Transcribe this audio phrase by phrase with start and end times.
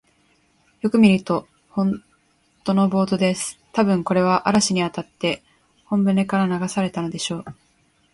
[0.81, 2.03] よく見ると、ほん
[2.63, 3.59] とのボートです。
[3.71, 5.43] たぶん、これは嵐にあって
[5.85, 7.45] 本船から流されたのでしょう。